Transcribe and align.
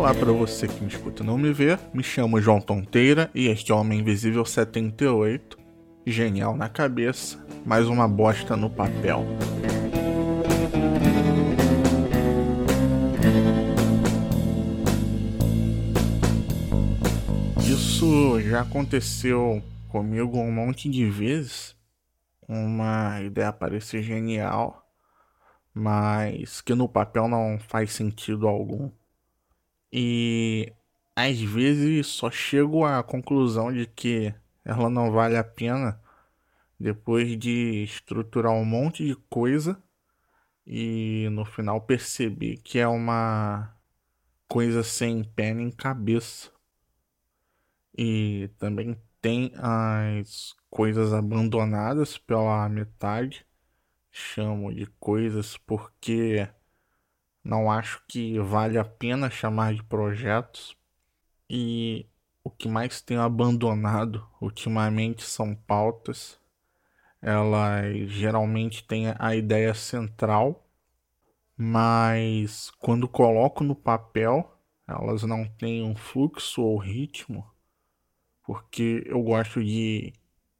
Olá 0.00 0.14
para 0.14 0.32
você 0.32 0.66
que 0.66 0.82
me 0.82 0.88
escuta 0.88 1.22
e 1.22 1.26
não 1.26 1.36
me 1.36 1.52
vê, 1.52 1.78
me 1.92 2.02
chamo 2.02 2.40
João 2.40 2.58
Tonteira 2.58 3.30
e 3.34 3.48
este 3.48 3.70
é 3.70 3.74
Homem 3.74 4.00
Invisível 4.00 4.46
78. 4.46 5.58
Genial 6.06 6.56
na 6.56 6.70
cabeça, 6.70 7.38
mais 7.66 7.86
uma 7.86 8.08
bosta 8.08 8.56
no 8.56 8.70
papel. 8.70 9.26
Isso 17.58 18.40
já 18.40 18.62
aconteceu 18.62 19.62
comigo 19.90 20.38
um 20.38 20.50
monte 20.50 20.88
de 20.88 21.10
vezes. 21.10 21.76
Uma 22.48 23.20
ideia 23.20 23.52
parecer 23.52 24.02
genial, 24.02 24.82
mas 25.74 26.62
que 26.62 26.74
no 26.74 26.88
papel 26.88 27.28
não 27.28 27.58
faz 27.58 27.92
sentido 27.92 28.48
algum. 28.48 28.90
E 29.92 30.72
às 31.16 31.40
vezes 31.40 32.06
só 32.06 32.30
chego 32.30 32.84
à 32.84 33.02
conclusão 33.02 33.72
de 33.72 33.86
que 33.86 34.34
ela 34.64 34.88
não 34.88 35.10
vale 35.12 35.36
a 35.36 35.44
pena 35.44 36.00
depois 36.78 37.38
de 37.38 37.84
estruturar 37.84 38.52
um 38.52 38.64
monte 38.64 39.04
de 39.04 39.14
coisa 39.28 39.82
e 40.66 41.28
no 41.32 41.44
final 41.44 41.80
perceber 41.80 42.58
que 42.58 42.78
é 42.78 42.88
uma 42.88 43.76
coisa 44.48 44.82
sem 44.82 45.24
pé 45.24 45.52
nem 45.54 45.70
cabeça. 45.70 46.50
E 47.96 48.50
também 48.58 48.96
tem 49.20 49.52
as 49.56 50.54
coisas 50.70 51.12
abandonadas 51.12 52.16
pela 52.18 52.68
metade. 52.68 53.46
Chamo 54.10 54.74
de 54.74 54.86
coisas 54.98 55.56
porque 55.58 56.48
não 57.42 57.70
acho 57.70 58.02
que 58.06 58.38
vale 58.38 58.78
a 58.78 58.84
pena 58.84 59.30
chamar 59.30 59.74
de 59.74 59.82
projetos. 59.82 60.76
E 61.48 62.06
o 62.44 62.50
que 62.50 62.68
mais 62.68 63.00
tenho 63.00 63.22
abandonado 63.22 64.26
ultimamente 64.40 65.22
são 65.22 65.54
pautas. 65.54 66.38
Elas 67.20 68.10
geralmente 68.10 68.86
têm 68.86 69.06
a 69.18 69.34
ideia 69.34 69.74
central, 69.74 70.66
mas 71.56 72.70
quando 72.78 73.08
coloco 73.08 73.62
no 73.64 73.74
papel, 73.74 74.58
elas 74.86 75.22
não 75.22 75.46
têm 75.46 75.82
um 75.82 75.94
fluxo 75.94 76.62
ou 76.62 76.78
ritmo, 76.78 77.48
porque 78.42 79.02
eu 79.06 79.22
gosto 79.22 79.62
de 79.62 80.14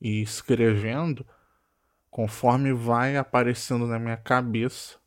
ir 0.00 0.22
escrevendo 0.22 1.26
conforme 2.10 2.72
vai 2.72 3.16
aparecendo 3.16 3.86
na 3.86 3.98
minha 3.98 4.16
cabeça 4.16 4.98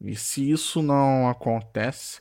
e 0.00 0.14
se 0.16 0.50
isso 0.50 0.82
não 0.82 1.28
acontece, 1.28 2.20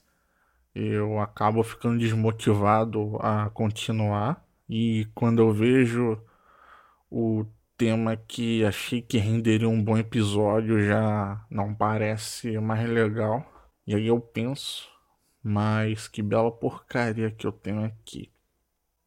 eu 0.73 1.19
acabo 1.19 1.63
ficando 1.63 1.99
desmotivado 1.99 3.17
a 3.21 3.49
continuar. 3.49 4.45
E 4.69 5.07
quando 5.13 5.41
eu 5.41 5.53
vejo 5.53 6.21
o 7.09 7.45
tema 7.77 8.17
que 8.17 8.63
achei 8.65 9.01
que 9.01 9.17
renderia 9.17 9.69
um 9.69 9.83
bom 9.83 9.97
episódio 9.97 10.85
já 10.85 11.45
não 11.49 11.73
parece 11.73 12.57
mais 12.59 12.89
legal. 12.89 13.45
E 13.87 13.93
aí 13.95 14.07
eu 14.07 14.19
penso, 14.19 14.89
mas 15.43 16.07
que 16.07 16.21
bela 16.21 16.51
porcaria 16.51 17.31
que 17.31 17.45
eu 17.45 17.51
tenho 17.51 17.85
aqui. 17.85 18.31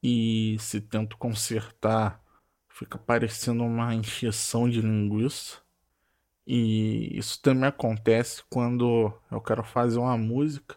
E 0.03 0.57
se 0.61 0.81
tento 0.81 1.17
consertar, 1.19 2.23
fica 2.69 2.97
parecendo 2.99 3.65
uma 3.65 3.95
encheção 3.95 4.69
de 4.69 4.81
linguiça. 4.81 5.59
E 6.51 7.19
isso 7.19 7.43
também 7.43 7.69
acontece 7.69 8.43
quando 8.49 9.13
eu 9.31 9.39
quero 9.39 9.63
fazer 9.63 9.99
uma 9.99 10.17
música, 10.17 10.77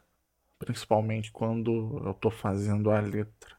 principalmente 0.60 1.32
quando 1.32 2.02
eu 2.04 2.12
estou 2.12 2.30
fazendo 2.30 2.92
a 2.92 3.00
letra. 3.00 3.56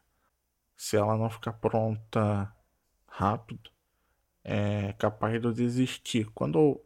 Se 0.77 0.95
ela 0.95 1.17
não 1.17 1.27
ficar 1.27 1.53
pronta 1.53 2.55
rápido, 3.07 3.71
é 4.43 4.93
capaz 4.93 5.41
de 5.41 5.47
eu 5.47 5.51
desistir. 5.51 6.29
Quando 6.35 6.79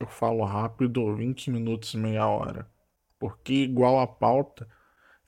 eu 0.00 0.06
falo 0.06 0.42
rápido, 0.44 1.14
20 1.14 1.50
minutos, 1.50 1.94
meia 1.94 2.26
hora. 2.26 2.66
Porque, 3.18 3.52
igual 3.52 4.00
a 4.00 4.06
pauta, 4.06 4.66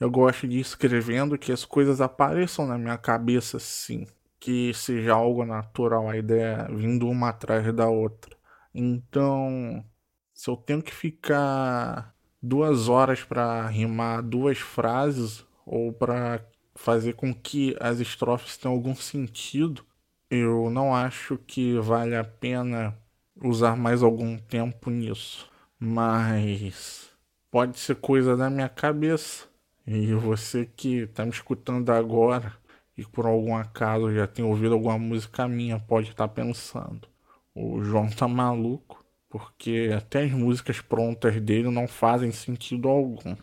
eu 0.00 0.10
gosto 0.10 0.48
de 0.48 0.56
ir 0.56 0.60
escrevendo 0.60 1.36
que 1.36 1.52
as 1.52 1.66
coisas 1.66 2.00
apareçam 2.00 2.66
na 2.66 2.78
minha 2.78 2.96
cabeça 2.96 3.58
assim. 3.58 4.06
Que 4.40 4.72
seja 4.72 5.12
algo 5.12 5.44
natural, 5.44 6.08
a 6.08 6.16
ideia 6.16 6.66
vindo 6.74 7.06
uma 7.06 7.28
atrás 7.28 7.70
da 7.74 7.86
outra. 7.90 8.34
Então, 8.74 9.84
se 10.32 10.48
eu 10.50 10.56
tenho 10.56 10.82
que 10.82 10.94
ficar 10.94 12.14
duas 12.42 12.88
horas 12.88 13.22
para 13.22 13.66
rimar 13.68 14.22
duas 14.22 14.58
frases 14.58 15.46
ou 15.66 15.92
para 15.92 16.44
fazer 16.74 17.14
com 17.14 17.34
que 17.34 17.76
as 17.80 18.00
estrofes 18.00 18.56
tenham 18.56 18.74
algum 18.74 18.94
sentido, 18.94 19.84
eu 20.30 20.70
não 20.70 20.94
acho 20.94 21.36
que 21.46 21.78
vale 21.78 22.16
a 22.16 22.24
pena 22.24 22.98
usar 23.42 23.76
mais 23.76 24.02
algum 24.02 24.38
tempo 24.38 24.90
nisso. 24.90 25.50
Mas 25.78 27.10
pode 27.50 27.78
ser 27.78 27.96
coisa 27.96 28.36
da 28.36 28.48
minha 28.48 28.68
cabeça. 28.68 29.46
E 29.86 30.14
você 30.14 30.64
que 30.64 31.02
está 31.02 31.24
me 31.24 31.32
escutando 31.32 31.90
agora 31.90 32.56
e 32.96 33.04
por 33.04 33.26
algum 33.26 33.56
acaso 33.56 34.14
já 34.14 34.26
tem 34.26 34.44
ouvido 34.44 34.74
alguma 34.74 34.98
música 34.98 35.48
minha, 35.48 35.78
pode 35.78 36.10
estar 36.10 36.28
tá 36.28 36.34
pensando 36.34 37.11
o 37.54 37.82
João 37.82 38.08
tá 38.10 38.28
maluco, 38.28 39.04
porque 39.28 39.90
até 39.96 40.24
as 40.24 40.32
músicas 40.32 40.80
prontas 40.80 41.40
dele 41.40 41.70
não 41.70 41.88
fazem 41.88 42.32
sentido 42.32 42.88
algum. 42.88 43.36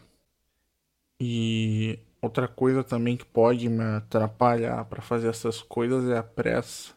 E 1.21 1.99
outra 2.21 2.47
coisa 2.47 2.83
também 2.83 3.17
que 3.17 3.25
pode 3.25 3.67
me 3.69 3.83
atrapalhar 3.83 4.85
para 4.85 5.01
fazer 5.01 5.29
essas 5.29 5.61
coisas 5.61 6.09
é 6.09 6.17
a 6.17 6.23
pressa. 6.23 6.93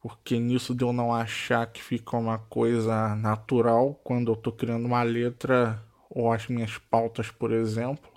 Porque 0.00 0.38
nisso 0.38 0.74
de 0.74 0.84
eu 0.84 0.92
não 0.92 1.14
achar 1.14 1.66
que 1.72 1.82
fica 1.82 2.16
uma 2.16 2.38
coisa 2.38 3.14
natural 3.16 3.94
quando 4.04 4.32
eu 4.32 4.36
tô 4.36 4.52
criando 4.52 4.86
uma 4.86 5.02
letra 5.02 5.82
ou 6.10 6.32
as 6.32 6.46
minhas 6.48 6.76
pautas, 6.78 7.30
por 7.30 7.52
exemplo, 7.52 8.12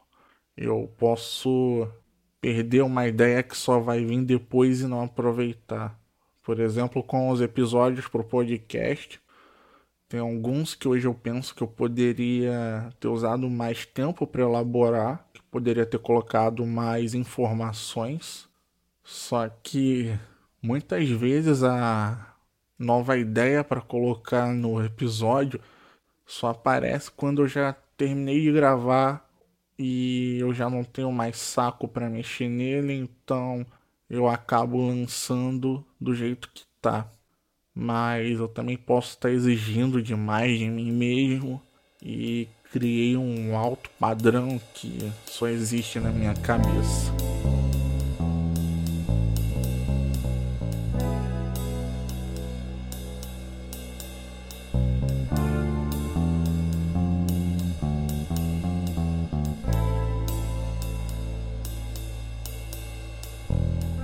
eu 0.57 0.93
posso 0.97 1.87
perder 2.41 2.81
uma 2.83 3.07
ideia 3.07 3.43
que 3.43 3.55
só 3.57 3.79
vai 3.79 4.03
vir 4.05 4.23
depois 4.25 4.81
e 4.81 4.87
não 4.87 5.01
aproveitar. 5.03 5.99
Por 6.47 6.61
exemplo, 6.61 7.03
com 7.03 7.29
os 7.29 7.41
episódios 7.41 8.07
pro 8.07 8.23
podcast, 8.23 9.19
tem 10.07 10.21
alguns 10.21 10.73
que 10.73 10.87
hoje 10.87 11.05
eu 11.05 11.13
penso 11.13 11.53
que 11.53 11.61
eu 11.61 11.67
poderia 11.67 12.89
ter 13.01 13.09
usado 13.09 13.49
mais 13.49 13.85
tempo 13.85 14.25
para 14.25 14.43
elaborar, 14.43 15.27
que 15.33 15.41
poderia 15.51 15.85
ter 15.85 15.99
colocado 15.99 16.65
mais 16.65 17.13
informações. 17.13 18.47
Só 19.03 19.49
que 19.61 20.17
muitas 20.61 21.09
vezes 21.09 21.63
a 21.63 22.33
nova 22.79 23.17
ideia 23.17 23.61
para 23.61 23.81
colocar 23.81 24.53
no 24.53 24.81
episódio 24.81 25.59
só 26.25 26.51
aparece 26.51 27.11
quando 27.11 27.41
eu 27.41 27.47
já 27.49 27.75
terminei 27.97 28.39
de 28.41 28.53
gravar 28.53 29.29
e 29.77 30.37
eu 30.39 30.53
já 30.53 30.69
não 30.69 30.85
tenho 30.85 31.11
mais 31.11 31.35
saco 31.35 31.89
para 31.89 32.09
mexer 32.09 32.47
nele, 32.47 32.93
então 32.93 33.65
eu 34.09 34.27
acabo 34.27 34.87
lançando 34.87 35.85
do 35.99 36.15
jeito 36.15 36.49
que 36.53 36.63
tá. 36.81 37.11
Mas 37.73 38.39
eu 38.39 38.47
também 38.47 38.77
posso 38.77 39.09
estar 39.11 39.29
exigindo 39.29 40.01
demais 40.01 40.57
de 40.57 40.67
mim 40.69 40.91
mesmo 40.91 41.61
e 42.01 42.47
criei 42.71 43.15
um 43.15 43.55
alto 43.55 43.89
padrão 43.99 44.59
que 44.73 45.11
só 45.25 45.47
existe 45.47 45.99
na 45.99 46.09
minha 46.09 46.33
cabeça. 46.33 47.26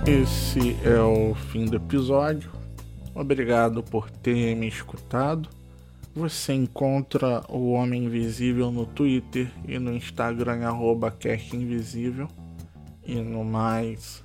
Esse 0.06 0.76
é 0.84 1.00
o 1.00 1.34
fim 1.34 1.64
do 1.64 1.76
episódio. 1.76 2.50
Obrigado 3.14 3.82
por 3.82 4.10
ter 4.10 4.54
me 4.54 4.68
escutado. 4.68 5.48
Você 6.14 6.52
encontra 6.52 7.42
o 7.48 7.72
Homem 7.72 8.04
Invisível 8.04 8.70
no 8.70 8.84
Twitter 8.84 9.50
e 9.66 9.78
no 9.78 9.94
Instagram, 9.94 10.66
arroba 10.66 11.16
Invisível. 11.54 12.28
E 13.02 13.14
no 13.14 13.44
mais, 13.46 14.22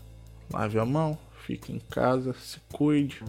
lave 0.51 0.77
a 0.77 0.85
mão, 0.85 1.17
fique 1.45 1.71
em 1.71 1.79
casa, 1.79 2.33
se 2.33 2.59
cuide, 2.73 3.23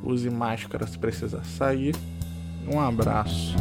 use 0.00 0.30
máscara 0.30 0.86
se 0.86 0.96
precisar 0.96 1.44
sair. 1.44 1.96
Um 2.72 2.78
abraço. 2.78 3.56